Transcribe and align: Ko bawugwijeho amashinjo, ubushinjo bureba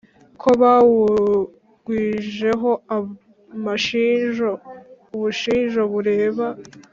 Ko 0.41 0.49
bawugwijeho 0.61 2.71
amashinjo, 2.97 4.49
ubushinjo 5.15 5.81
bureba 5.93 6.45